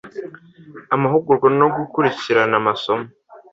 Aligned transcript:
amahugurwa 0.95 1.47
no 1.59 1.67
gukurikirana 1.75 2.55
amasomo 2.61 3.07